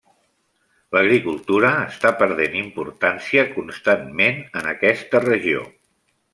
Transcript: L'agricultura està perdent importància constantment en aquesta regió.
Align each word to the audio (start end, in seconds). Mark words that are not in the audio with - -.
L'agricultura 0.95 1.69
està 1.81 2.13
perdent 2.23 2.57
importància 2.63 3.45
constantment 3.59 4.43
en 4.63 4.75
aquesta 4.75 5.25
regió. 5.31 5.65